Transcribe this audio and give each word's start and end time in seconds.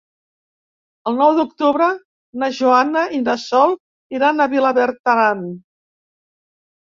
El 1.09 1.17
nou 1.17 1.33
d'octubre 1.39 1.89
na 2.43 2.47
Joana 2.59 3.03
i 3.17 3.19
na 3.25 3.35
Sol 3.43 3.75
iran 4.21 4.41
a 4.41 4.49
Vilabertran. 4.55 5.45